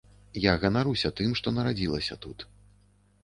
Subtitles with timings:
[0.43, 2.47] Я ганаруся тым, што нарадзілася тут.